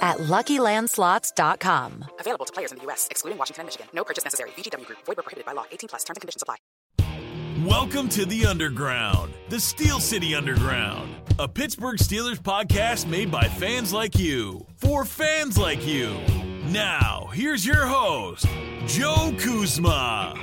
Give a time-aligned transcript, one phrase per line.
[0.00, 2.04] at LuckyLandSlots.com.
[2.20, 3.86] Available to players in the U.S., excluding Washington and Michigan.
[3.92, 4.50] No purchase necessary.
[4.50, 4.98] VGW Group.
[5.06, 5.64] Void were prohibited by law.
[5.72, 6.04] 18 plus.
[6.04, 6.56] Terms and conditions apply.
[7.64, 13.90] Welcome to the Underground, the Steel City Underground, a Pittsburgh Steelers podcast made by fans
[13.92, 16.18] like you, for fans like you.
[16.66, 18.46] Now, here's your host,
[18.86, 20.34] Joe Kuzma.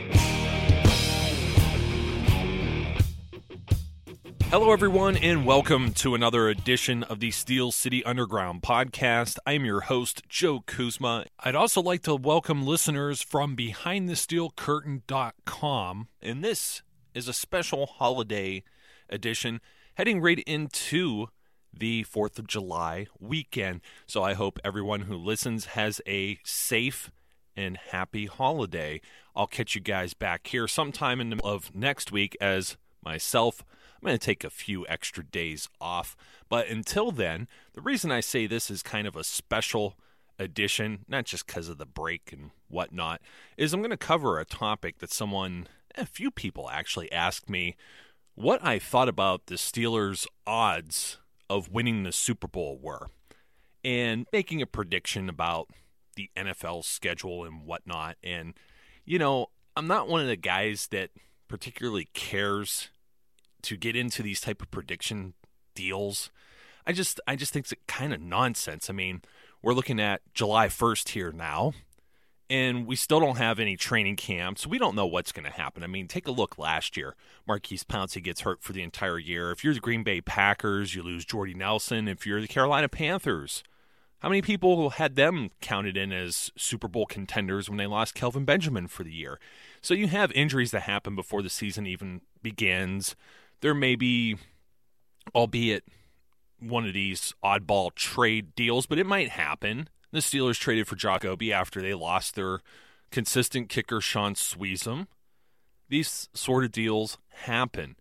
[4.51, 9.37] Hello, everyone, and welcome to another edition of the Steel City Underground podcast.
[9.45, 11.27] I'm your host, Joe Kuzma.
[11.39, 18.63] I'd also like to welcome listeners from BehindTheSteelCurtain.com, and this is a special holiday
[19.09, 19.61] edition
[19.93, 21.27] heading right into
[21.73, 23.79] the 4th of July weekend.
[24.05, 27.09] So I hope everyone who listens has a safe
[27.55, 28.99] and happy holiday.
[29.33, 33.63] I'll catch you guys back here sometime in the of next week as myself.
[34.01, 36.15] I'm going to take a few extra days off.
[36.49, 39.95] But until then, the reason I say this is kind of a special
[40.39, 43.21] edition, not just because of the break and whatnot,
[43.57, 47.75] is I'm going to cover a topic that someone, a few people actually asked me
[48.33, 53.07] what I thought about the Steelers' odds of winning the Super Bowl were
[53.83, 55.67] and making a prediction about
[56.15, 58.17] the NFL schedule and whatnot.
[58.23, 58.55] And,
[59.05, 61.11] you know, I'm not one of the guys that
[61.47, 62.89] particularly cares
[63.63, 65.33] to get into these type of prediction
[65.75, 66.29] deals.
[66.85, 68.89] I just I just think it's kind of nonsense.
[68.89, 69.21] I mean,
[69.61, 71.73] we're looking at July 1st here now,
[72.49, 74.65] and we still don't have any training camps.
[74.65, 75.83] We don't know what's going to happen.
[75.83, 77.15] I mean, take a look last year.
[77.47, 79.51] Maurkice Pouncey gets hurt for the entire year.
[79.51, 82.07] If you're the Green Bay Packers, you lose Jordy Nelson.
[82.07, 83.63] If you're the Carolina Panthers,
[84.19, 88.45] how many people had them counted in as Super Bowl contenders when they lost Kelvin
[88.45, 89.39] Benjamin for the year?
[89.81, 93.15] So you have injuries that happen before the season even begins
[93.61, 94.37] there may be,
[95.33, 95.83] albeit
[96.59, 99.89] one of these oddball trade deals, but it might happen.
[100.11, 102.59] The Steelers traded for Scobee after they lost their
[103.11, 105.07] consistent kicker, Shaun Suisham.
[105.89, 107.95] These sort of deals happen.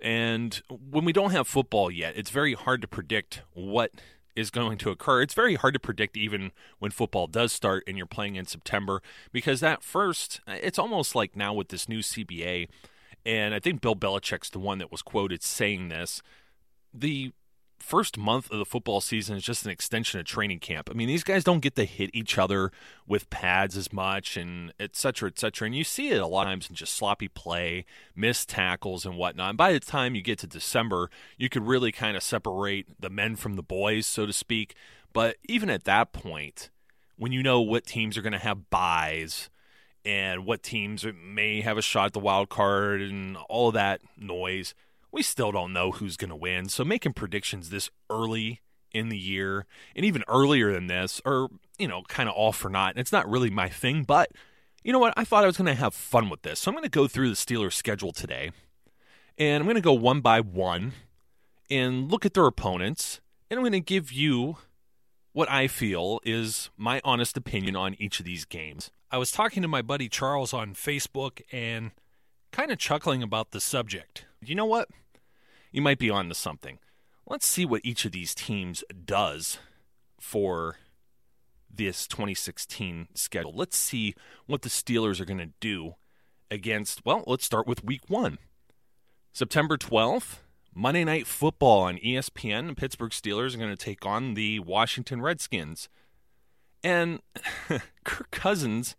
[0.00, 3.92] And when we don't have football yet, it's very hard to predict what
[4.34, 5.22] is going to occur.
[5.22, 9.02] It's very hard to predict even when football does start and you're playing in September
[9.30, 12.68] because that first, it's almost like now with this new CBA,
[13.24, 16.22] and I think Bill Belichick's the one that was quoted saying this.
[16.92, 17.32] The
[17.78, 20.88] first month of the football season is just an extension of training camp.
[20.88, 22.70] I mean, these guys don't get to hit each other
[23.06, 25.66] with pads as much and et cetera, et cetera.
[25.66, 27.84] And you see it a lot of times in just sloppy play,
[28.14, 29.50] missed tackles, and whatnot.
[29.50, 33.10] And by the time you get to December, you could really kind of separate the
[33.10, 34.76] men from the boys, so to speak.
[35.12, 36.70] But even at that point,
[37.16, 39.50] when you know what teams are going to have byes–
[40.04, 44.00] and what teams may have a shot at the wild card and all of that
[44.16, 44.74] noise,
[45.10, 46.68] we still don't know who's going to win.
[46.68, 48.60] So making predictions this early
[48.92, 52.68] in the year and even earlier than this are, you know, kind of all for
[52.68, 52.98] naught.
[52.98, 54.30] It's not really my thing, but
[54.84, 55.14] you know what?
[55.16, 56.60] I thought I was going to have fun with this.
[56.60, 58.50] So I'm going to go through the Steelers' schedule today,
[59.38, 60.92] and I'm going to go one by one
[61.70, 64.56] and look at their opponents, and I'm going to give you
[65.32, 68.90] what I feel is my honest opinion on each of these games.
[69.12, 71.90] I was talking to my buddy Charles on Facebook and
[72.50, 74.24] kind of chuckling about the subject.
[74.42, 74.88] You know what?
[75.70, 76.78] You might be on to something.
[77.26, 79.58] Let's see what each of these teams does
[80.18, 80.76] for
[81.70, 83.52] this 2016 schedule.
[83.54, 84.14] Let's see
[84.46, 85.96] what the Steelers are going to do
[86.50, 88.38] against, well, let's start with week one.
[89.34, 90.38] September 12th,
[90.74, 92.74] Monday Night Football on ESPN.
[92.78, 95.90] Pittsburgh Steelers are going to take on the Washington Redskins.
[96.84, 97.20] And
[98.04, 98.96] Kirk Cousins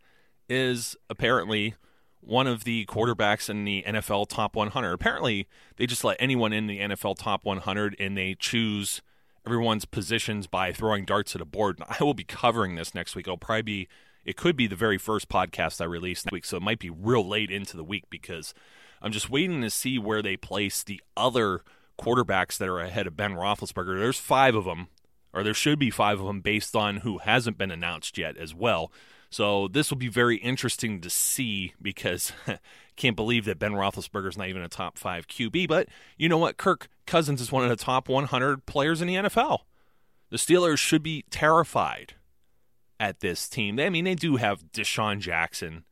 [0.50, 1.76] is apparently
[2.22, 4.94] one of the quarterbacks in the NFL top 100.
[4.94, 5.48] Apparently,
[5.78, 9.02] they just let anyone in the NFL top 100 and they choose
[9.46, 11.80] everyone's positions by throwing darts at a board.
[11.80, 13.28] And I will be covering this next week.
[13.28, 13.88] It'll probably be,
[14.26, 16.90] it could be the very first podcast I release next week, so it might be
[16.90, 18.54] real late into the week because
[19.02, 21.62] I'm just waiting to see where they place the other
[22.00, 24.00] quarterbacks that are ahead of Ben Roethlisberger.
[24.00, 24.88] There's five of them,
[25.34, 28.54] or there should be five of them based on who hasn't been announced yet as
[28.54, 28.92] well.
[29.30, 32.32] So this will be very interesting to see because
[32.96, 35.68] can't believe that Ben Roethlisberger's not even a top five QB.
[35.68, 36.58] But you know what?
[36.58, 39.62] Kirk Cousins is one of the top 100 players in the NFL.
[40.30, 42.14] The Steelers should be terrified
[43.00, 43.80] at this team.
[43.80, 45.84] I mean, they do have DeSean Jackson.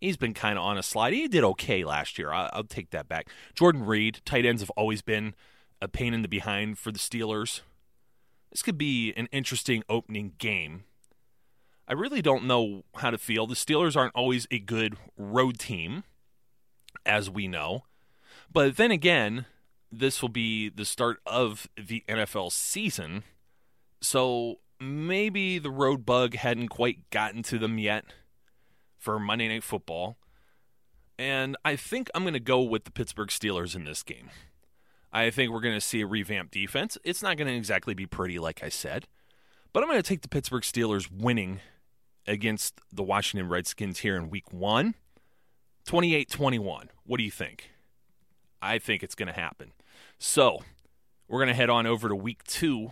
[0.00, 1.12] He's been kind of on a slide.
[1.12, 2.32] He did okay last year.
[2.32, 3.28] I'll, I'll take that back.
[3.54, 5.34] Jordan Reed, tight ends have always been
[5.82, 7.60] a pain in the behind for the Steelers.
[8.50, 10.84] This could be an interesting opening game
[11.90, 13.48] I really don't know how to feel.
[13.48, 16.04] The Steelers aren't always a good road team,
[17.04, 17.82] as we know.
[18.52, 19.46] But then again,
[19.90, 23.24] this will be the start of the NFL season.
[24.00, 28.04] So maybe the road bug hadn't quite gotten to them yet
[28.96, 30.16] for Monday Night Football.
[31.18, 34.30] And I think I'm going to go with the Pittsburgh Steelers in this game.
[35.12, 36.96] I think we're going to see a revamped defense.
[37.04, 39.06] It's not going to exactly be pretty, like I said.
[39.72, 41.60] But I'm going to take the Pittsburgh Steelers winning
[42.26, 44.94] against the Washington Redskins here in week one.
[45.86, 46.90] 28 21.
[47.04, 47.70] What do you think?
[48.62, 49.72] I think it's going to happen.
[50.18, 50.60] So,
[51.28, 52.90] we're going to head on over to week two,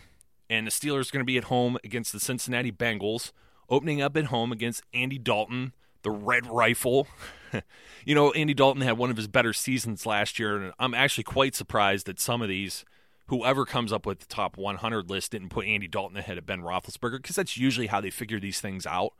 [0.48, 3.32] and the Steelers are going to be at home against the Cincinnati Bengals,
[3.68, 5.72] opening up at home against Andy Dalton,
[6.02, 7.08] the Red Rifle.
[8.04, 11.24] you know, Andy Dalton had one of his better seasons last year, and I'm actually
[11.24, 12.84] quite surprised that some of these
[13.26, 16.62] whoever comes up with the top 100 list didn't put Andy Dalton ahead of Ben
[16.62, 19.12] Roethlisberger because that's usually how they figure these things out.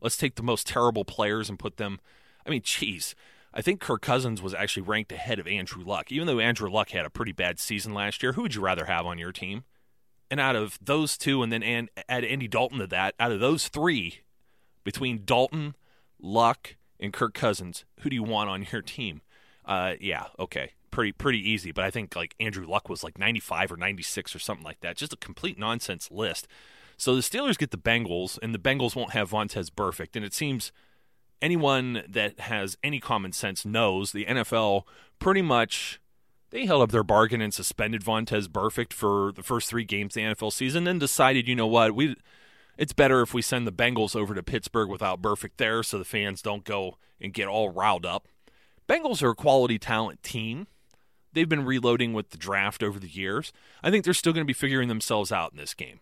[0.00, 2.00] Let's take the most terrible players and put them.
[2.44, 3.14] I mean, geez,
[3.54, 6.10] I think Kirk Cousins was actually ranked ahead of Andrew Luck.
[6.10, 8.86] Even though Andrew Luck had a pretty bad season last year, who would you rather
[8.86, 9.64] have on your team?
[10.30, 13.68] And out of those two, and then add Andy Dalton to that, out of those
[13.68, 14.20] three,
[14.82, 15.76] between Dalton,
[16.22, 19.20] Luck, and Kirk Cousins, who do you want on your team?
[19.64, 21.72] Uh, yeah, okay pretty pretty easy.
[21.72, 24.96] But I think like Andrew Luck was like 95 or 96 or something like that.
[24.96, 26.46] Just a complete nonsense list.
[26.96, 30.14] So the Steelers get the Bengals, and the Bengals won't have Vontaze Burfict.
[30.14, 30.70] And it seems
[31.40, 34.84] anyone that has any common sense knows the NFL
[35.18, 36.00] pretty much
[36.50, 40.22] they held up their bargain and suspended Vontaze Burfict for the first three games of
[40.22, 42.14] the NFL season, then decided, you know what, we
[42.76, 46.04] it's better if we send the Bengals over to Pittsburgh without Burfict there, so the
[46.04, 48.28] fans don't go and get all riled up.
[48.88, 50.66] Bengals are a quality talent team
[51.32, 53.52] they've been reloading with the draft over the years.
[53.82, 56.00] I think they're still going to be figuring themselves out in this game.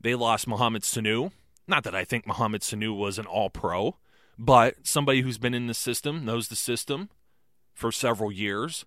[0.00, 1.32] They lost Mohamed Sanu.
[1.66, 3.96] Not that I think Mohamed Sanu was an all pro,
[4.38, 7.08] but somebody who's been in the system, knows the system
[7.72, 8.84] for several years.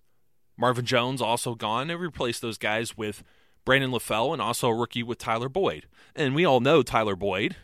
[0.58, 1.88] Marvin Jones also gone.
[1.88, 3.22] They replaced those guys with
[3.66, 5.86] Brandon LaFell and also a rookie with Tyler Boyd.
[6.14, 7.56] And we all know Tyler Boyd,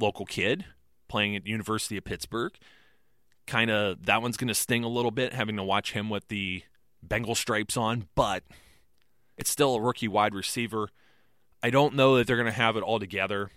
[0.00, 0.64] local kid,
[1.08, 2.52] playing at University of Pittsburgh.
[3.46, 6.28] Kind of that one's going to sting a little bit having to watch him with
[6.28, 6.62] the
[7.02, 8.44] Bengal stripes on, but
[9.36, 10.88] it's still a rookie wide receiver.
[11.62, 13.50] I don't know that they're going to have it all together.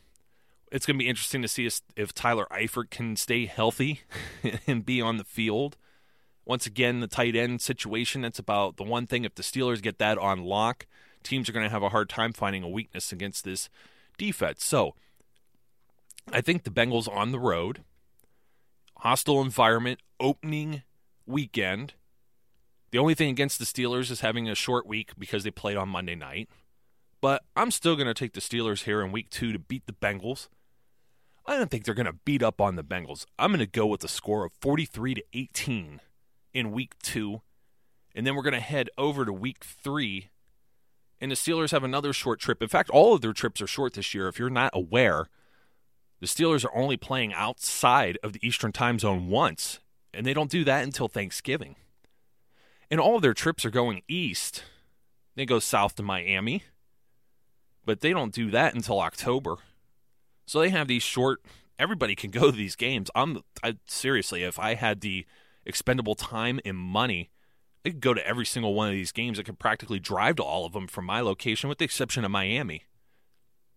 [0.71, 4.01] It's going to be interesting to see if, Tyler Eifert can stay healthy
[4.67, 5.77] and be on the field.
[6.43, 9.25] Once again, the tight end situation, that's about the one thing.
[9.25, 10.87] If the Steelers get that on lock,
[11.27, 13.69] teams are going to have a hard time finding a weakness against this
[14.17, 14.63] defense.
[14.63, 14.95] So
[16.31, 17.83] I think the Bengals on the road,
[18.97, 20.83] hostile environment, opening
[21.25, 21.93] weekend–
[22.91, 25.89] the only thing against the Steelers is having a short week because they played on
[25.89, 26.49] Monday night.
[27.19, 29.93] But I'm still going to take the Steelers here in week two to beat the
[29.93, 30.47] Bengals.
[31.45, 33.25] I don't think they're going to beat up on the Bengals.
[33.37, 36.01] I'm going to go with a score of 43 to 18
[36.53, 37.41] in week two.
[38.15, 40.29] And then we're going to head over to week three.
[41.19, 42.61] And the Steelers have another short trip.
[42.61, 44.27] In fact, all of their trips are short this year.
[44.27, 45.27] If you're not aware,
[46.19, 49.79] The Steelers are only playing outside of the Eastern time zone once,
[50.13, 51.75] and they don't do that until Thanksgiving.
[52.89, 54.63] And all of their trips are going east.
[55.35, 56.63] They go south to Miami,
[57.85, 59.57] but they don't do that until October.
[60.47, 61.41] So they have these short.
[61.77, 63.11] Everybody can go to these games.
[63.13, 65.27] I'm I, seriously, if I had the
[65.65, 67.29] expendable time and money,
[67.85, 69.39] I could go to every single one of these games.
[69.39, 72.31] I could practically drive to all of them from my location, with the exception of
[72.31, 72.83] Miami.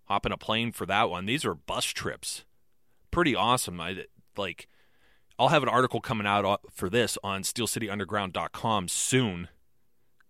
[0.07, 1.27] Hop in a plane for that one.
[1.27, 2.45] These are bus trips.
[3.11, 3.81] Pretty awesome.
[3.81, 4.69] I like.
[5.39, 9.49] I'll have an article coming out for this on SteelCityUnderground.com soon.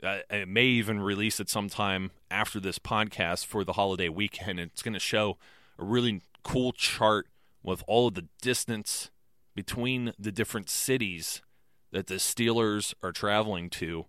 [0.02, 4.60] Uh, it may even release it sometime after this podcast for the holiday weekend.
[4.60, 5.36] It's going to show
[5.78, 7.26] a really cool chart
[7.62, 9.10] with all of the distance
[9.54, 11.42] between the different cities
[11.92, 14.06] that the Steelers are traveling to.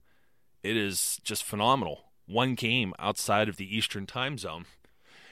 [0.63, 2.05] It is just phenomenal.
[2.25, 4.65] One game outside of the Eastern time zone.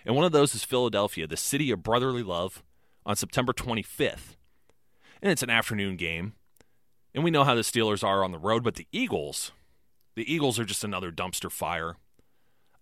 [0.05, 2.63] And one of those is Philadelphia, the city of brotherly love,
[3.05, 4.35] on September 25th.
[5.21, 6.33] And it's an afternoon game.
[7.13, 9.51] And we know how the Steelers are on the road, but the Eagles,
[10.15, 11.95] the Eagles are just another dumpster fire.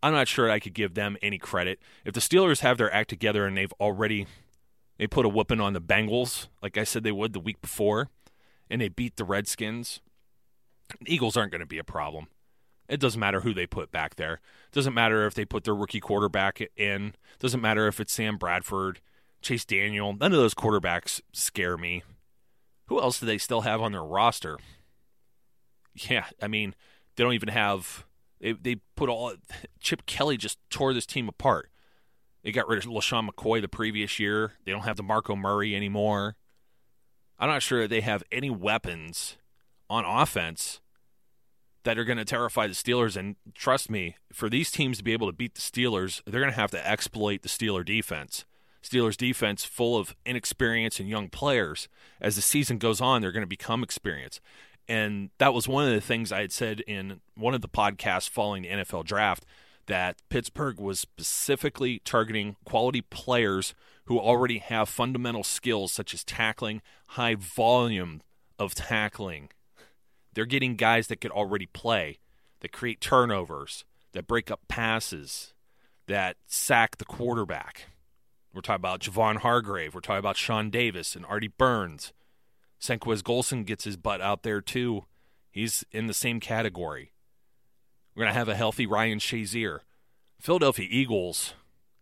[0.04, 1.80] I'm not sure I could give them any credit.
[2.06, 4.28] If the Steelers have their act together and they've already
[4.98, 8.10] they put a whooping on the Bengals, like I said they would the week before,
[8.70, 10.02] and they beat the Redskins,
[11.02, 12.28] the Eagles aren't going to be a problem.
[12.88, 14.36] It doesn't matter who they put back there.
[14.36, 17.08] It doesn't matter if they put their rookie quarterback in.
[17.08, 19.02] It doesn't matter if it's Sam Bradford,
[19.42, 20.14] Chase Daniel.
[20.14, 22.04] None of those quarterbacks scare me.
[22.88, 24.58] Who else do they still have on their roster?
[25.94, 26.76] Yeah, I mean,
[27.16, 28.06] they don't even have.
[28.40, 29.34] They they put all.
[29.80, 31.70] Chip Kelly just tore this team apart.
[32.44, 34.54] They got rid of LeSean McCoy the previous year.
[34.64, 36.38] They don't have DeMarco Murray anymore.
[37.40, 39.38] I'm not sure they have any weapons
[39.90, 40.80] on offense
[41.84, 43.16] that are going to terrify the Steelers.
[43.16, 46.52] And trust me, for these teams to be able to beat the Steelers, they're going
[46.52, 48.46] to have to exploit the Steeler defense.
[48.84, 51.88] Steelers defense full of inexperience and young players.
[52.20, 54.42] As the season goes on, they're going to become experienced.
[54.88, 58.30] And that was one of the things I had said in one of the podcasts
[58.30, 59.46] following the NFL draft
[59.88, 63.74] that Pittsburgh was specifically targeting quality players
[64.08, 68.22] who already have fundamental skills such as tackling, high volume
[68.58, 69.50] of tackling,
[70.34, 72.20] they're getting guys that could already play,
[72.62, 75.54] that create turnovers, that break up passes,
[76.08, 77.88] that sack the quarterback.
[78.54, 79.94] We're talking about Javon Hargrave.
[79.94, 82.14] We're talking about Sean Davis and Artie Burns.
[82.80, 85.06] Senquez Golson gets his butt out there too.
[85.52, 87.12] He's in the same category.
[88.16, 89.80] We're going to have a healthy Ryan Shazier.
[90.40, 91.54] Philadelphia Eagles,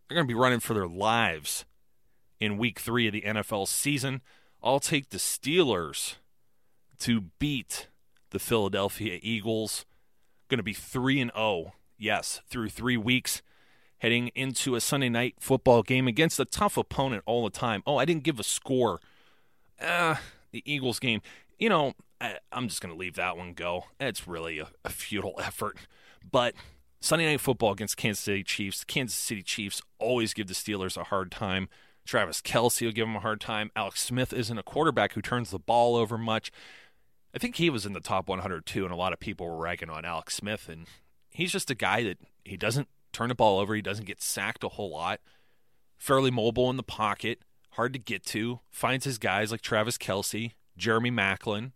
[0.07, 1.65] they're going to be running for their lives
[2.45, 4.21] in week three of the NFL season.
[4.63, 6.15] I'll take the Steelers
[6.99, 7.87] to beat
[8.29, 9.85] the Philadelphia Eagles.
[10.47, 11.73] Going to be 3 and 0.
[11.97, 13.41] Yes, through 3 weeks
[13.99, 17.81] heading into a Sunday night football game against a tough opponent all the time.
[17.87, 18.99] Oh, I didn't give a score.
[19.81, 20.15] Uh,
[20.51, 21.21] the Eagles game.
[21.57, 23.85] You know, I, am just going to leave that one go.
[23.99, 25.77] It's really a, a futile effort.
[26.29, 26.53] But
[26.99, 28.83] Sunday night football against Kansas City Chiefs.
[28.83, 31.69] Kansas City Chiefs always give the Steelers a hard time.
[32.05, 33.71] Travis Kelce will give him a hard time.
[33.75, 36.51] Alex Smith isn't a quarterback who turns the ball over much.
[37.33, 39.57] I think he was in the top 100 too, and a lot of people were
[39.57, 40.69] ragging on Alex Smith.
[40.69, 40.85] And
[41.29, 43.75] he's just a guy that he doesn't turn the ball over.
[43.75, 45.19] He doesn't get sacked a whole lot.
[45.97, 47.39] Fairly mobile in the pocket,
[47.71, 48.59] hard to get to.
[48.69, 51.71] Finds his guys like Travis Kelce, Jeremy Maclin.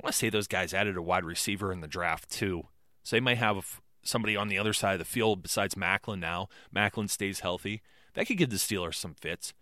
[0.00, 2.68] I want to say those guys added a wide receiver in the draft too.
[3.02, 6.48] So they might have somebody on the other side of the field besides Maclin now.
[6.74, 7.82] Maclin stays healthy.
[8.18, 9.54] That could give the Steelers some fits.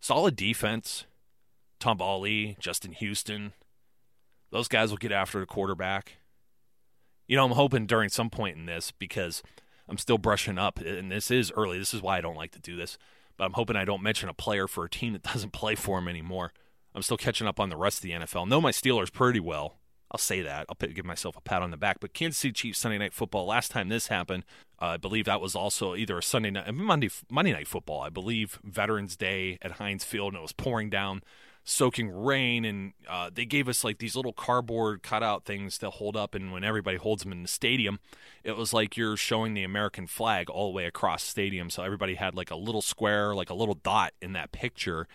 [0.00, 1.04] Solid defense.
[1.78, 3.52] Tamba Hali, Justin Houston,
[4.50, 6.16] those guys will get after the quarterback.
[7.28, 9.44] You know, I'm hoping during some point in this because
[9.88, 11.78] I'm still brushing up, and this is early.
[11.78, 12.98] This is why I don't like to do this.
[13.36, 15.98] But I'm hoping I don't mention a player for a team that doesn't play for
[15.98, 16.52] him anymore.
[16.96, 18.48] I'm still catching up on the rest of the NFL.
[18.48, 19.78] Know my Steelers pretty well.
[20.10, 20.66] I'll say that.
[20.68, 21.98] I'll give myself a pat on the back.
[22.00, 23.46] But Kansas City Chiefs Sunday Night Football.
[23.46, 24.44] Last time this happened,
[24.80, 28.00] uh, I believe that was also either a Sunday night, Monday, Monday Night Football.
[28.00, 31.22] I believe Veterans Day at Heinz Field, and it was pouring down
[31.62, 36.16] soaking rain and uh, they gave us like these little cardboard cutout things to hold
[36.16, 38.00] up and when everybody holds them in the stadium
[38.42, 41.82] it was like you're showing the american flag all the way across the stadium so
[41.82, 45.06] everybody had like a little square like a little dot in that picture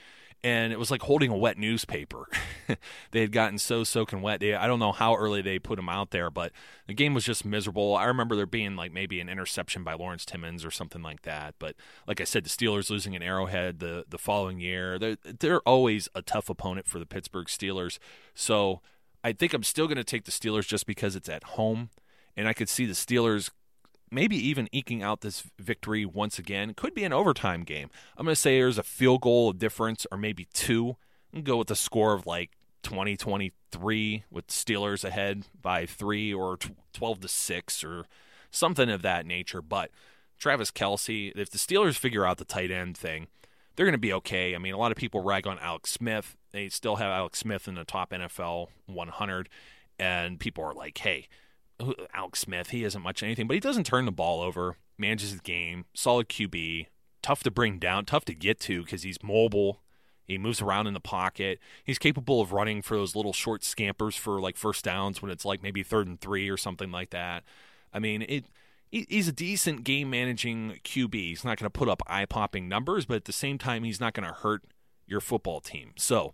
[0.45, 2.27] and it was like holding a wet newspaper.
[3.11, 4.39] they had gotten so soaking wet.
[4.39, 6.51] They, I don't know how early they put them out there, but
[6.85, 7.95] the game was just miserable.
[7.95, 11.55] I remember there being like maybe an interception by Lawrence Timmons or something like that.
[11.57, 11.75] But
[12.07, 16.07] like I said, the Steelers losing an Arrowhead the the following year, they're they're always
[16.13, 17.97] a tough opponent for the Pittsburgh Steelers.
[18.35, 18.81] So
[19.23, 21.89] I think I'm still going to take the Steelers just because it's at home,
[22.37, 23.49] and I could see the Steelers
[24.15, 26.73] maybe even eking out this victory once again.
[26.73, 27.89] Could be an overtime game.
[28.17, 30.95] I'm going to say there's a field goal difference or maybe two.
[31.33, 32.51] And go with a score of like
[32.83, 36.57] 2023 with Steelers ahead by three or
[36.93, 38.05] 12 to six or
[38.51, 39.61] something of that nature.
[39.61, 39.91] But
[40.39, 43.27] Travis Kelce, if the Steelers figure out the tight end thing,
[43.75, 44.55] they're going to be okay.
[44.55, 46.37] I mean, a lot of people rag on Alex Smith.
[46.51, 49.49] They still have Alex Smith in the top NFL 100,
[49.99, 51.27] and people are like, hey,
[52.13, 55.41] Alex Smith, he isn't much anything, but he doesn't turn the ball over, manages the
[55.41, 56.87] game, solid QB,
[57.21, 59.81] tough to bring down, tough to get to because he's mobile.
[60.25, 61.59] He moves around in the pocket.
[61.83, 65.45] He's capable of running for those little short scampers for like first downs when it's
[65.45, 67.43] like maybe third and three or something like that.
[67.93, 68.45] I mean, it.
[68.91, 71.15] He's a decent game managing QB.
[71.15, 73.99] He's not going to put up eye popping numbers, but at the same time, he's
[73.99, 74.63] not going to hurt
[75.05, 75.91] your football team.
[75.97, 76.33] So,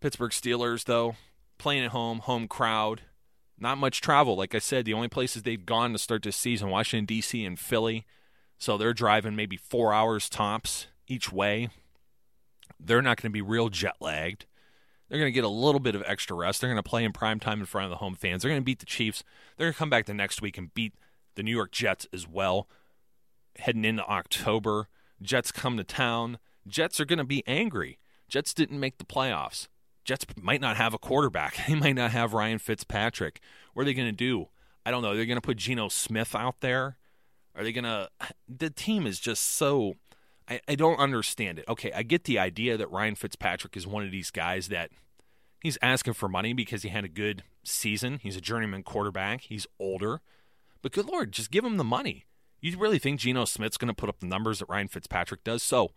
[0.00, 1.16] Pittsburgh Steelers, though,
[1.58, 3.02] playing at home, home crowd,
[3.60, 4.36] not much travel.
[4.36, 7.44] Like I said, the only places they've gone to start this season, Washington, D.C.
[7.44, 8.06] and Philly.
[8.58, 11.68] So they're driving maybe four hours tops each way.
[12.80, 14.46] They're not going to be real jet lagged.
[15.08, 16.60] They're going to get a little bit of extra rest.
[16.60, 18.42] They're going to play in prime time in front of the home fans.
[18.42, 19.24] They're going to beat the Chiefs.
[19.56, 20.94] They're going to come back the next week and beat
[21.34, 22.68] the New York Jets as well.
[23.56, 24.88] Heading into October,
[25.22, 26.38] Jets come to town.
[26.66, 27.98] Jets are going to be angry.
[28.28, 29.68] Jets didn't make the playoffs.
[30.08, 31.58] Jets might not have a quarterback.
[31.68, 33.40] They might not have Ryan Fitzpatrick.
[33.74, 34.48] What are they going to do?
[34.86, 35.14] I don't know.
[35.14, 36.96] They're going to put Geno Smith out there.
[37.54, 38.08] Are they going to?
[38.48, 39.96] The team is just so.
[40.48, 41.66] I, I don't understand it.
[41.68, 44.90] Okay, I get the idea that Ryan Fitzpatrick is one of these guys that
[45.60, 48.18] he's asking for money because he had a good season.
[48.22, 49.42] He's a journeyman quarterback.
[49.42, 50.22] He's older.
[50.80, 52.24] But good Lord, just give him the money.
[52.62, 55.62] You really think Geno Smith's going to put up the numbers that Ryan Fitzpatrick does?
[55.62, 55.90] So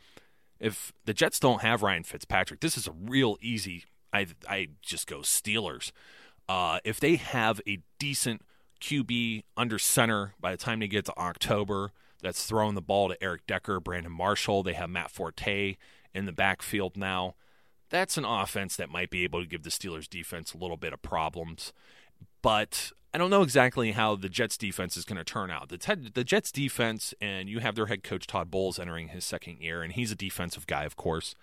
[0.59, 5.07] if the Jets don't have Ryan Fitzpatrick, this is a real easy I I just
[5.07, 5.91] go Steelers.
[6.49, 8.41] Uh, if they have a decent
[8.81, 11.91] QB under center by the time they get to October,
[12.21, 14.63] that's throwing the ball to Eric Decker, Brandon Marshall.
[14.63, 15.77] They have Matt Forte
[16.13, 17.35] in the backfield now.
[17.89, 20.93] That's an offense that might be able to give the Steelers defense a little bit
[20.93, 21.73] of problems.
[22.41, 25.69] But I don't know exactly how the Jets defense is going to turn out.
[25.69, 29.59] The, the Jets defense, and you have their head coach Todd Bowles entering his second
[29.59, 31.35] year, and he's a defensive guy, of course.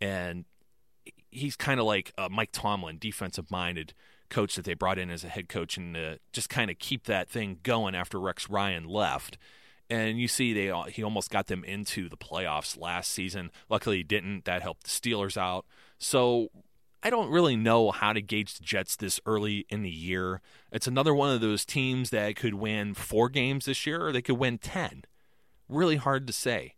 [0.00, 0.44] And
[1.32, 3.94] he's kind of like a Mike Tomlin, defensive minded
[4.30, 7.04] coach that they brought in as a head coach and uh, just kind of keep
[7.04, 9.36] that thing going after Rex Ryan left.
[9.90, 13.50] And you see, they he almost got them into the playoffs last season.
[13.68, 14.44] Luckily, he didn't.
[14.44, 15.66] That helped the Steelers out.
[15.98, 16.48] So
[17.02, 20.40] I don't really know how to gauge the Jets this early in the year.
[20.70, 24.22] It's another one of those teams that could win four games this year, or they
[24.22, 25.02] could win ten.
[25.68, 26.74] Really hard to say.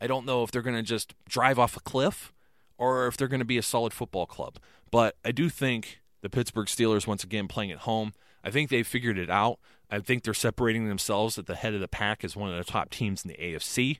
[0.00, 2.32] I don't know if they're going to just drive off a cliff
[2.78, 4.58] or if they're going to be a solid football club.
[4.90, 8.12] But I do think the Pittsburgh Steelers, once again, playing at home,
[8.42, 9.58] I think they've figured it out.
[9.90, 12.70] I think they're separating themselves at the head of the pack as one of the
[12.70, 13.98] top teams in the AFC.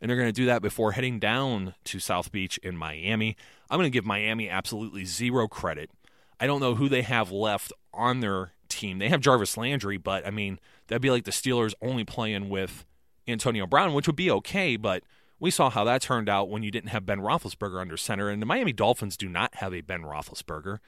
[0.00, 3.36] And they're going to do that before heading down to South Beach in Miami.
[3.70, 5.90] I'm going to give Miami absolutely zero credit.
[6.38, 8.98] I don't know who they have left on their team.
[8.98, 12.84] They have Jarvis Landry, but I mean, that'd be like the Steelers only playing with
[13.26, 15.02] Antonio Brown, which would be okay, but
[15.38, 18.40] we saw how that turned out when you didn't have Ben Roethlisberger under center, and
[18.40, 20.78] the Miami Dolphins do not have a Ben Roethlisberger.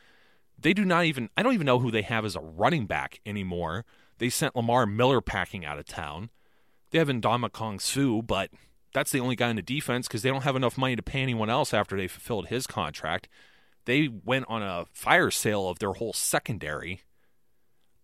[0.58, 3.20] They do not even, I don't even know who they have as a running back
[3.24, 3.84] anymore.
[4.18, 6.30] They sent Lamar Miller packing out of town.
[6.90, 8.50] They have Ndamukong Suh, but
[8.92, 11.20] that's the only guy in the defense because they don't have enough money to pay
[11.20, 13.28] anyone else after they fulfilled his contract.
[13.84, 17.02] They went on a fire sale of their whole secondary.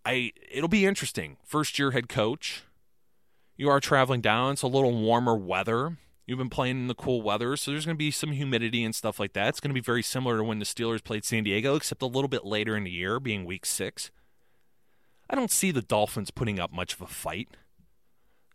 [0.04, 1.38] I it'll be interesting.
[1.44, 2.62] First year head coach.
[3.56, 4.52] You are traveling down.
[4.52, 5.96] It's a little warmer weather.
[6.26, 8.94] You've been playing in the cool weather, so there's going to be some humidity and
[8.94, 9.48] stuff like that.
[9.48, 12.06] It's going to be very similar to when the Steelers played San Diego, except a
[12.06, 14.10] little bit later in the year, being week six.
[15.28, 17.48] I don't see the Dolphins putting up much of a fight.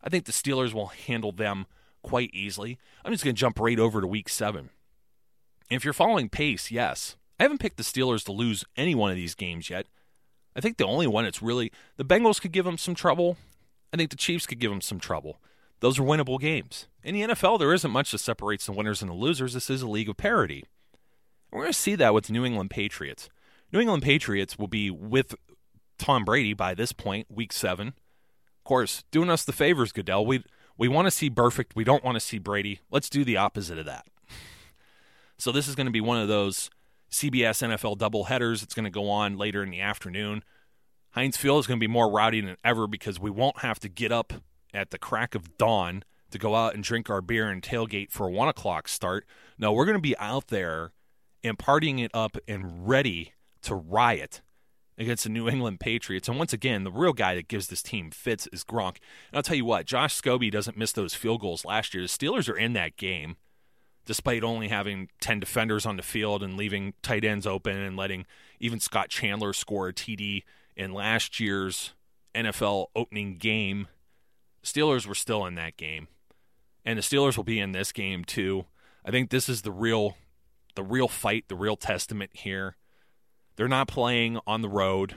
[0.03, 1.67] I think the Steelers will handle them
[2.01, 2.79] quite easily.
[3.05, 4.71] I'm just going to jump right over to week seven.
[5.69, 7.17] If you're following pace, yes.
[7.39, 9.85] I haven't picked the Steelers to lose any one of these games yet.
[10.55, 13.37] I think the only one it's really the Bengals could give them some trouble.
[13.93, 15.39] I think the Chiefs could give them some trouble
[15.79, 16.87] those are winnable games.
[17.03, 19.53] In the NFL, there isn't much that separates the winners and the losers.
[19.53, 20.65] This is a league of parity.
[21.51, 23.29] We're going to see that with New England Patriots.
[23.71, 25.35] New England Patriots will be with
[25.97, 27.89] Tom Brady by this point, week seven.
[27.89, 30.25] Of course, doing us the favors, Goodell.
[30.25, 30.43] We
[30.77, 31.75] we want to see perfect.
[31.75, 32.79] We don't want to see Brady.
[32.89, 34.05] Let's do the opposite of that.
[35.41, 36.69] So this is going to be one of those
[37.09, 38.61] CBS NFL double headers.
[38.61, 40.43] It's going to go on later in the afternoon.
[41.11, 43.87] Heinz Field is going to be more rowdy than ever because we won't have to
[43.87, 44.33] get up
[44.73, 48.27] at the crack of dawn to go out and drink our beer and tailgate for
[48.27, 49.25] a one o'clock start.
[49.57, 50.91] No, we're going to be out there
[51.43, 54.41] and partying it up and ready to riot
[54.97, 56.27] against the New England Patriots.
[56.27, 58.97] And once again, the real guy that gives this team fits is Gronk.
[59.31, 62.03] And I'll tell you what, Josh Scobee doesn't miss those field goals last year.
[62.03, 63.37] The Steelers are in that game,
[64.05, 68.25] despite only having 10 defenders on the field and leaving tight ends open and letting
[68.59, 70.43] even Scott Chandler score a TD
[70.75, 71.93] in last year's
[72.35, 73.87] NFL opening game.
[74.63, 76.07] Steelers were still in that game.
[76.85, 78.65] And the Steelers will be in this game too.
[79.05, 80.17] I think this is the real
[80.75, 82.77] the real fight, the real testament here.
[83.55, 85.15] They're not playing on the road.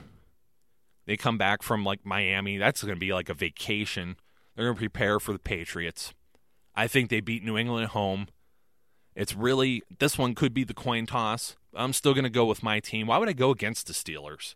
[1.05, 2.57] They come back from like Miami.
[2.57, 4.17] That's going to be like a vacation.
[4.55, 6.13] They're going to prepare for the Patriots.
[6.75, 8.27] I think they beat New England at home.
[9.15, 11.55] It's really this one could be the coin toss.
[11.75, 13.07] I'm still going to go with my team.
[13.07, 14.55] Why would I go against the Steelers?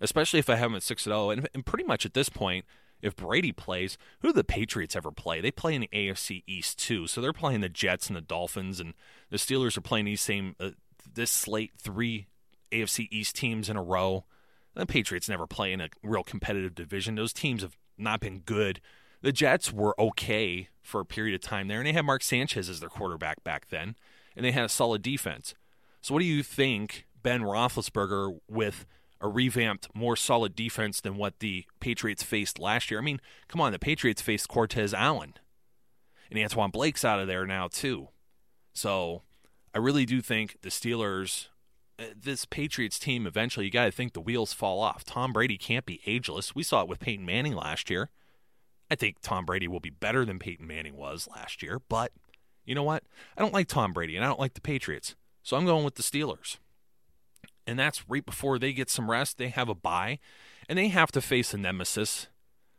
[0.00, 1.30] Especially if I have them at 6 0.
[1.30, 2.64] And, and pretty much at this point,
[3.02, 5.40] if Brady plays, who do the Patriots ever play?
[5.40, 8.80] They play in the AFC East too, so they're playing the Jets and the Dolphins,
[8.80, 8.94] and
[9.30, 10.70] the Steelers are playing these same uh,
[11.14, 12.26] this slate three
[12.72, 14.24] AFC East teams in a row.
[14.74, 17.14] The Patriots never play in a real competitive division.
[17.14, 18.80] Those teams have not been good.
[19.22, 22.68] The Jets were okay for a period of time there, and they had Mark Sanchez
[22.68, 23.96] as their quarterback back then,
[24.36, 25.54] and they had a solid defense.
[26.02, 28.86] So, what do you think Ben Roethlisberger with
[29.20, 33.00] a revamped, more solid defense than what the Patriots faced last year.
[33.00, 35.34] I mean, come on, the Patriots faced Cortez Allen.
[36.30, 38.08] And Antoine Blake's out of there now, too.
[38.74, 39.22] So
[39.74, 41.48] I really do think the Steelers,
[41.98, 45.04] uh, this Patriots team, eventually, you got to think the wheels fall off.
[45.04, 46.54] Tom Brady can't be ageless.
[46.54, 48.10] We saw it with Peyton Manning last year.
[48.90, 52.12] I think Tom Brady will be better than Peyton Manning was last year, but
[52.64, 53.02] you know what?
[53.36, 55.16] I don't like Tom Brady and I don't like the Patriots.
[55.42, 56.58] So I'm going with the Steelers
[57.66, 59.38] and that's right before they get some rest.
[59.38, 60.18] They have a bye,
[60.68, 62.28] and they have to face a nemesis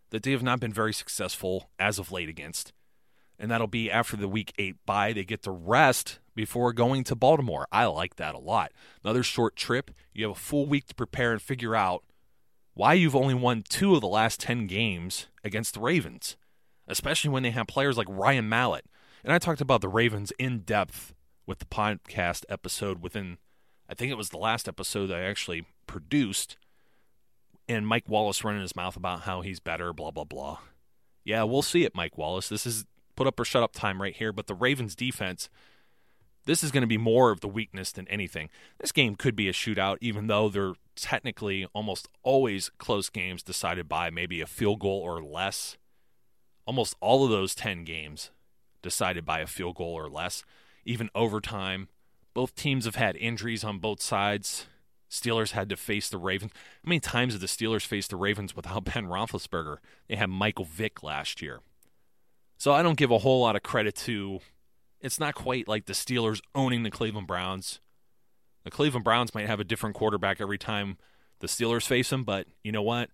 [0.10, 2.74] that they have not been very successful as of late against.
[3.40, 5.14] And that'll be after the week eight bye.
[5.14, 7.68] They get to rest before going to Baltimore.
[7.72, 8.72] I like that a lot.
[9.04, 9.92] Another short trip.
[10.14, 12.04] You have a full week to prepare and figure out
[12.74, 16.38] why you've only won two of the last 10 games against the Ravens,
[16.88, 18.86] especially when they have players like Ryan Mallett.
[19.24, 21.14] And I talked about the Ravens in depth
[21.46, 23.38] with the podcast episode within
[23.90, 26.58] I think it was the last episode I actually produced,
[27.70, 30.60] and Mike Wallace running his mouth about how he's better, blah, blah, blah.
[31.24, 32.50] Yeah, we'll see it, Mike Wallace.
[32.50, 35.50] This is put up or shut up time right here, but the Ravens defense,
[36.46, 38.50] this is going to be more of the weakness than anything.
[38.80, 43.88] This game could be a shootout, even though they're technically almost always close games decided
[43.88, 45.78] by maybe a field goal or less.
[46.66, 48.32] Almost all of those 10 games
[48.82, 50.44] decided by a field goal or less,
[50.86, 51.88] even overtime
[52.38, 54.68] both teams have had injuries on both sides.
[55.10, 56.52] Steelers had to face the Ravens.
[56.54, 59.78] How many times did the Steelers face the Ravens without Ben Roethlisberger?
[60.08, 61.62] They had Michael Vick last year.
[62.56, 64.42] So I don't give a whole lot of credit to.
[65.02, 67.80] It's not quite like the Steelers owning the Cleveland Browns.
[68.66, 71.00] The Cleveland Browns might have a different quarterback every time
[71.40, 73.10] the Steelers face them, but you know what?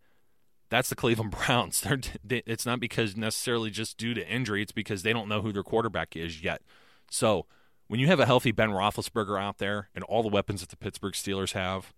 [0.70, 1.80] That's the Cleveland Browns.
[1.80, 4.62] They're, they, it's not because necessarily just due to injury.
[4.62, 6.62] It's because they don't know who their quarterback is yet.
[7.10, 7.46] So
[7.94, 10.76] when you have a healthy Ben Roethlisberger out there and all the weapons that the
[10.76, 11.94] Pittsburgh Steelers have,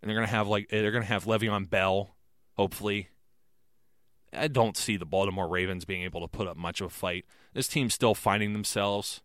[0.00, 2.16] and they're gonna have like they're gonna have Le'Veon Bell,
[2.54, 3.10] hopefully.
[4.32, 7.26] I don't see the Baltimore Ravens being able to put up much of a fight.
[7.52, 9.20] This team's still finding themselves.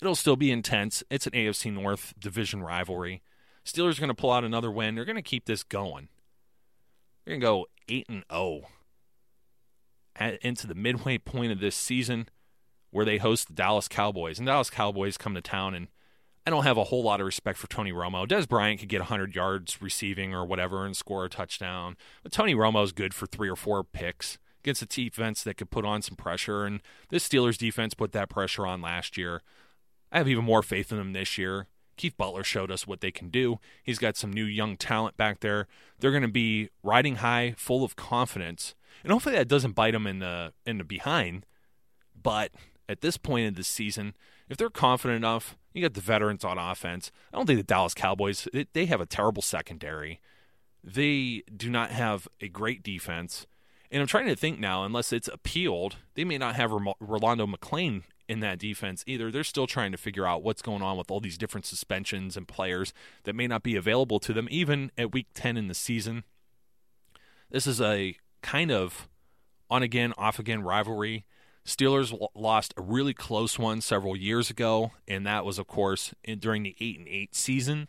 [0.00, 1.04] It'll still be intense.
[1.10, 3.20] It's an AFC North division rivalry.
[3.62, 4.94] Steelers are going to pull out another win.
[4.94, 6.08] They're going to keep this going.
[7.26, 8.62] They're going to go 8 and 0
[10.40, 12.30] into the midway point of this season
[12.90, 14.38] where they host the Dallas Cowboys.
[14.38, 15.88] And Dallas Cowboys come to town, and
[16.46, 18.26] I don't have a whole lot of respect for Tony Romo.
[18.26, 21.96] Dez Bryant could get 100 yards receiving or whatever and score a touchdown.
[22.22, 25.84] But Tony Romo's good for three or four picks against a defense that could put
[25.84, 26.64] on some pressure.
[26.64, 29.42] And this Steelers defense put that pressure on last year.
[30.12, 31.66] I have even more faith in them this year.
[31.96, 33.58] Keith Butler showed us what they can do.
[33.82, 35.66] He's got some new young talent back there.
[35.98, 40.06] They're going to be riding high, full of confidence, and hopefully that doesn't bite them
[40.06, 41.46] in the in the behind.
[42.20, 42.52] But
[42.88, 44.14] at this point in the season,
[44.48, 47.10] if they're confident enough, you got the veterans on offense.
[47.32, 50.20] I don't think the Dallas Cowboys they have a terrible secondary.
[50.82, 53.46] They do not have a great defense.
[53.90, 58.02] And I'm trying to think now, unless it's appealed, they may not have Rolando McClain
[58.28, 59.30] in that defense either.
[59.30, 62.48] They're still trying to figure out what's going on with all these different suspensions and
[62.48, 62.92] players
[63.24, 66.24] that may not be available to them, even at week 10 in the season.
[67.50, 69.08] This is a kind of
[69.70, 71.24] on again, off again rivalry.
[71.66, 76.38] Steelers lost a really close one several years ago, and that was, of course, in,
[76.38, 77.88] during the eight and eight season.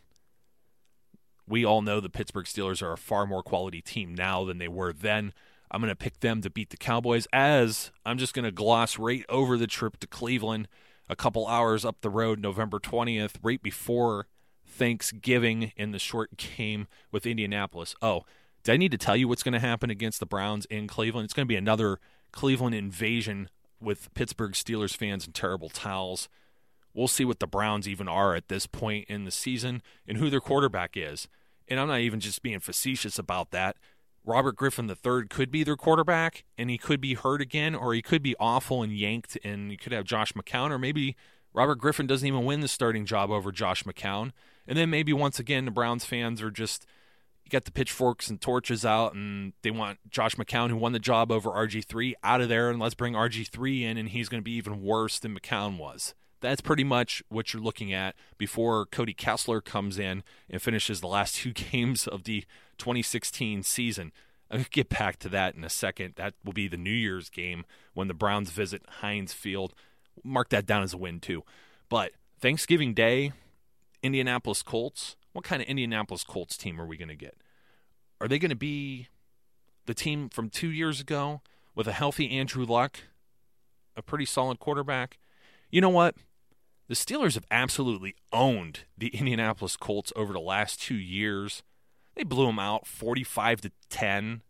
[1.46, 4.68] We all know the Pittsburgh Steelers are a far more quality team now than they
[4.68, 5.32] were then.
[5.70, 7.28] I'm going to pick them to beat the Cowboys.
[7.32, 10.66] As I'm just going to gloss right over the trip to Cleveland,
[11.08, 14.26] a couple hours up the road, November 20th, right before
[14.66, 17.94] Thanksgiving in the short game with Indianapolis.
[18.02, 18.24] Oh,
[18.64, 21.26] did I need to tell you what's going to happen against the Browns in Cleveland?
[21.26, 22.00] It's going to be another
[22.32, 23.48] Cleveland invasion
[23.80, 26.28] with Pittsburgh Steelers fans and terrible towels.
[26.94, 30.30] We'll see what the Browns even are at this point in the season and who
[30.30, 31.28] their quarterback is.
[31.68, 33.76] And I'm not even just being facetious about that.
[34.24, 38.02] Robert Griffin III could be their quarterback, and he could be hurt again, or he
[38.02, 41.16] could be awful and yanked, and you could have Josh McCown, or maybe
[41.54, 44.32] Robert Griffin doesn't even win the starting job over Josh McCown.
[44.66, 46.84] And then maybe once again, the Browns fans are just
[47.48, 50.98] you got the pitchforks and torches out, and they want Josh McCown, who won the
[50.98, 54.44] job over RG3, out of there, and let's bring RG3 in, and he's going to
[54.44, 56.14] be even worse than McCown was.
[56.42, 61.06] That's pretty much what you're looking at before Cody Kessler comes in and finishes the
[61.06, 62.44] last two games of the
[62.76, 64.12] 2016 season.
[64.50, 66.14] I'll get back to that in a second.
[66.16, 69.74] That will be the New Year's game when the Browns visit Heinz Field.
[70.22, 71.44] Mark that down as a win, too.
[71.88, 73.32] But Thanksgiving Day,
[74.02, 77.36] Indianapolis Colts, what kind of Indianapolis Colts team are we going to get?
[78.20, 79.06] Are they going to be
[79.86, 81.42] the team from two years ago
[81.76, 82.98] with a healthy Andrew Luck,
[83.96, 85.16] a pretty solid quarterback?
[85.70, 86.16] You know what?
[86.88, 91.62] The Steelers have absolutely owned the Indianapolis Colts over the last two years.
[92.16, 94.42] They blew them out 45 to 10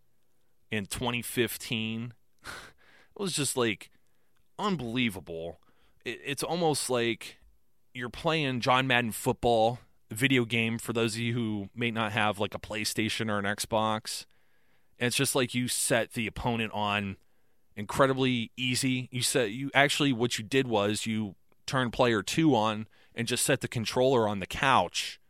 [0.70, 2.14] in 2015.
[2.44, 2.50] it
[3.14, 3.90] was just like
[4.58, 5.60] unbelievable.
[6.06, 7.36] it's almost like
[7.92, 9.80] you're playing John Madden football
[10.14, 13.44] video game for those of you who may not have like a PlayStation or an
[13.44, 14.26] Xbox.
[14.98, 17.16] And it's just like you set the opponent on
[17.76, 19.08] incredibly easy.
[19.12, 23.44] You set you actually what you did was you turned player 2 on and just
[23.44, 25.20] set the controller on the couch.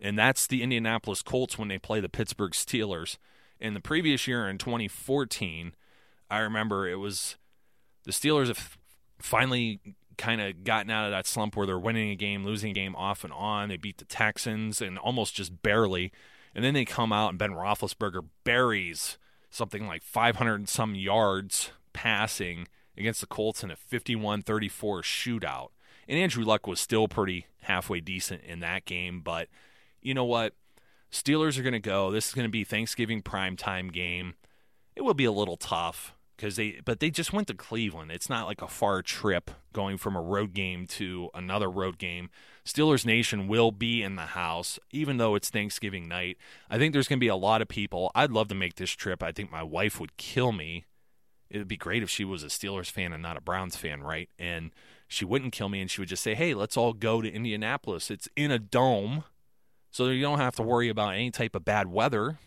[0.00, 3.18] And that's the Indianapolis Colts when they play the Pittsburgh Steelers.
[3.58, 5.74] In the previous year in 2014,
[6.30, 7.36] I remember it was
[8.04, 8.76] the Steelers have
[9.18, 9.80] finally
[10.16, 12.96] kind of gotten out of that slump where they're winning a game, losing a game
[12.96, 13.68] off and on.
[13.68, 16.12] They beat the Texans and almost just barely.
[16.54, 19.18] And then they come out and Ben Roethlisberger buries
[19.50, 25.68] something like 500 and some yards passing against the Colts in a 51 34 shootout.
[26.08, 29.20] And Andrew Luck was still pretty halfway decent in that game.
[29.20, 29.48] But
[30.00, 30.54] you know what?
[31.10, 32.10] Steelers are going to go.
[32.10, 34.34] This is going to be Thanksgiving primetime game.
[34.94, 38.10] It will be a little tough because they but they just went to Cleveland.
[38.10, 42.30] It's not like a far trip going from a road game to another road game.
[42.64, 46.36] Steelers Nation will be in the house even though it's Thanksgiving night.
[46.70, 48.10] I think there's going to be a lot of people.
[48.14, 49.22] I'd love to make this trip.
[49.22, 50.84] I think my wife would kill me.
[51.48, 54.02] It would be great if she was a Steelers fan and not a Browns fan,
[54.02, 54.28] right?
[54.38, 54.72] And
[55.08, 58.10] she wouldn't kill me and she would just say, "Hey, let's all go to Indianapolis.
[58.10, 59.24] It's in a dome."
[59.92, 62.38] So you don't have to worry about any type of bad weather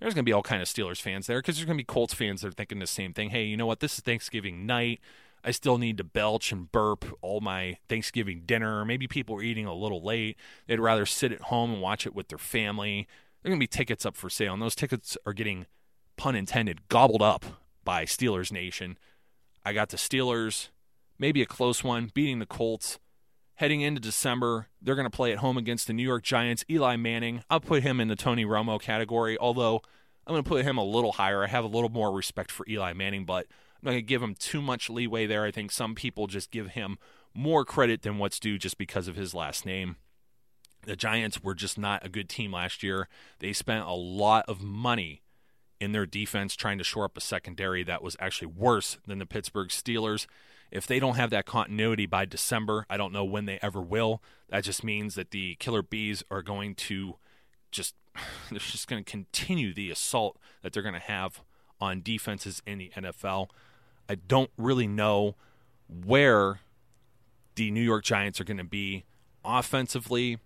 [0.00, 1.84] there's going to be all kind of Steelers fans there because there's going to be
[1.84, 3.30] Colts fans that are thinking the same thing.
[3.30, 3.80] Hey, you know what?
[3.80, 5.00] This is Thanksgiving night.
[5.44, 8.84] I still need to belch and burp all my Thanksgiving dinner.
[8.84, 10.36] Maybe people are eating a little late.
[10.66, 13.06] They'd rather sit at home and watch it with their family.
[13.42, 15.66] There are going to be tickets up for sale, and those tickets are getting,
[16.16, 17.44] pun intended, gobbled up
[17.84, 18.98] by Steelers Nation.
[19.64, 20.70] I got the Steelers,
[21.18, 22.98] maybe a close one, beating the Colts.
[23.56, 26.62] Heading into December, they're going to play at home against the New York Giants.
[26.70, 29.80] Eli Manning, I'll put him in the Tony Romo category, although
[30.26, 31.42] I'm going to put him a little higher.
[31.42, 34.22] I have a little more respect for Eli Manning, but I'm not going to give
[34.22, 35.44] him too much leeway there.
[35.44, 36.98] I think some people just give him
[37.32, 39.96] more credit than what's due just because of his last name.
[40.84, 43.08] The Giants were just not a good team last year.
[43.38, 45.22] They spent a lot of money
[45.80, 49.26] in their defense trying to shore up a secondary that was actually worse than the
[49.26, 50.26] Pittsburgh Steelers.
[50.70, 54.22] If they don't have that continuity by December, I don't know when they ever will.
[54.48, 57.16] That just means that the Killer Bees are going to
[57.70, 57.94] just
[58.50, 61.42] they're just going to continue the assault that they're going to have
[61.80, 63.48] on defenses in the NFL.
[64.08, 65.34] I don't really know
[65.88, 66.60] where
[67.54, 69.04] the New York Giants are going to be
[69.44, 70.38] offensively.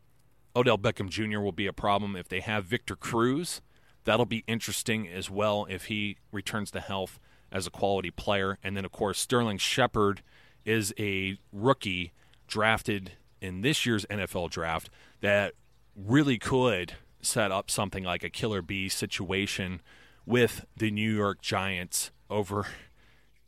[0.56, 1.40] Odell Beckham Jr.
[1.40, 3.60] will be a problem if they have Victor Cruz.
[4.04, 7.20] That'll be interesting as well if he returns to health
[7.52, 8.58] as a quality player.
[8.62, 10.22] And then, of course, Sterling Shepard
[10.64, 12.12] is a rookie
[12.46, 15.54] drafted in this year's NFL draft that
[15.96, 19.80] really could set up something like a killer bee situation
[20.26, 22.66] with the New York Giants over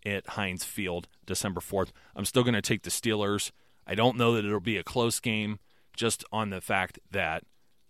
[0.04, 1.90] at Heinz Field December 4th.
[2.16, 3.52] I'm still going to take the Steelers.
[3.86, 5.58] I don't know that it'll be a close game
[5.94, 7.44] just on the fact that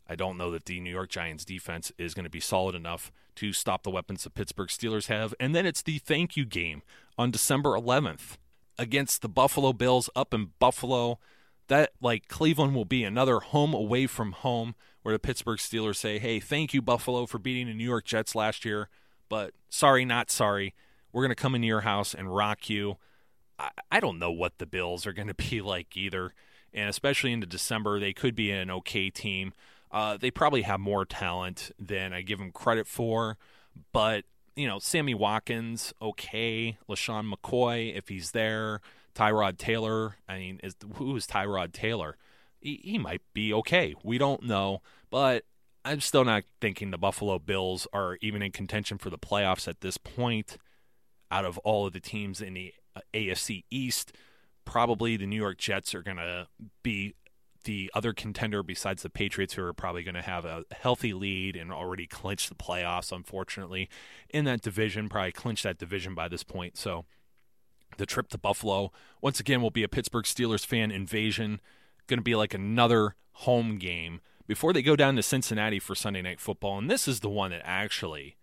[0.09, 3.13] I don't know that the New York Giants defense is going to be solid enough
[3.37, 5.35] to stop the weapons the Pittsburgh Steelers have.
[5.41, 6.83] And then it's the thank you game
[7.19, 8.37] on December 11th
[8.79, 11.19] against the Buffalo Bills up in Buffalo.
[11.69, 16.19] That, like, Cleveland will be another home away from home where the Pittsburgh Steelers say,
[16.19, 18.89] hey, thank you, Buffalo, for beating the New York Jets last year,
[19.29, 20.75] but sorry, not sorry.
[21.13, 22.97] We're going to come into your house and rock you.
[23.59, 26.35] I, I don't know what the Bills are going to be like either.
[26.73, 29.53] and especially into December, they could be an okay team.
[29.93, 33.37] Uh, they probably have more talent than I give them credit for,
[33.93, 34.25] but
[34.57, 38.81] you know, Sammy Watkins, okay, LeSean McCoy, if he's there,
[39.15, 40.17] Tyrod Taylor.
[40.29, 42.17] I mean, is who is Tyrod Taylor?
[42.61, 43.95] He, he might be okay.
[44.03, 45.45] We don't know, but
[45.85, 49.81] I'm still not thinking the Buffalo Bills are even in contention for the playoffs at
[49.81, 50.59] this point.
[51.31, 54.13] Out of all of the teams in the uh, AFC East,
[54.67, 56.47] probably the New York Jets are going to
[56.83, 57.15] be
[57.65, 61.57] the other contender besides the Patriots, who are probably going to have a healthy lead
[61.57, 63.89] and already clinch the playoffs, unfortunately,
[64.31, 66.77] in that division, probably clinch that division by this point.
[66.77, 67.05] So
[67.97, 71.61] the trip to Buffalo, once again, will be a Pittsburgh Steelers fan invasion.
[72.07, 76.23] Going to be like another home game before they go down to Cincinnati for Sunday
[76.23, 76.79] Night Football.
[76.79, 78.37] And this is the one that actually,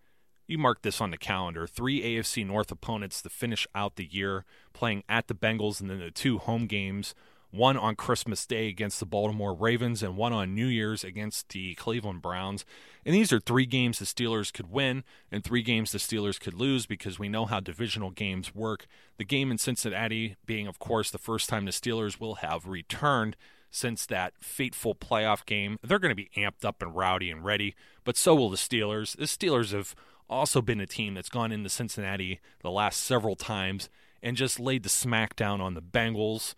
[0.46, 4.44] you mark this on the calendar three AFC North opponents to finish out the year,
[4.72, 7.14] playing at the Bengals and then the two home games
[7.50, 11.74] one on Christmas Day against the Baltimore Ravens, and one on New Year's against the
[11.74, 12.64] Cleveland Browns.
[13.04, 16.54] And these are three games the Steelers could win, and three games the Steelers could
[16.54, 18.86] lose because we know how divisional games work.
[19.16, 23.36] The game in Cincinnati being, of course, the first time the Steelers will have returned
[23.70, 25.78] since that fateful playoff game.
[25.82, 29.16] They're going to be amped up and rowdy and ready, but so will the Steelers.
[29.16, 29.94] The Steelers have
[30.28, 33.88] also been a team that's gone into Cincinnati the last several times
[34.22, 36.54] and just laid the smackdown on the Bengals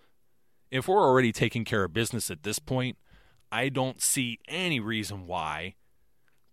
[0.73, 2.97] if we're already taking care of business at this point,
[3.53, 5.75] I don't see any reason why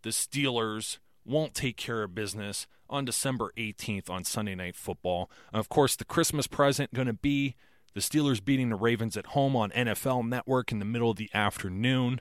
[0.04, 5.32] the Steelers won't take care of business on December 18th on Sunday Night Football.
[5.54, 7.56] And of course, the Christmas present going to be
[7.94, 11.30] the Steelers beating the Ravens at home on NFL Network in the middle of the
[11.34, 12.20] afternoon.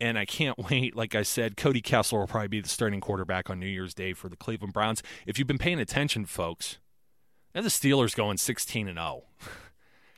[0.00, 0.96] And I can't wait.
[0.96, 4.14] Like I said, Cody Kessler will probably be the starting quarterback on New Year's Day
[4.14, 5.02] for the Cleveland Browns.
[5.26, 6.78] If you've been paying attention, folks,
[7.54, 9.24] and the Steelers going 16 and 0.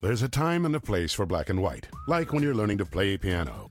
[0.00, 2.84] There's a time and a place for black and white, like when you're learning to
[2.84, 3.70] play piano,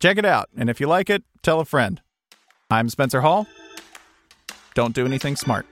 [0.00, 2.00] Check it out, and if you like it, tell a friend.
[2.70, 3.46] I'm Spencer Hall.
[4.74, 5.66] Don't do anything smart.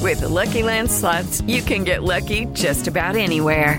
[0.00, 3.78] With the Lucky Land slots, you can get lucky just about anywhere.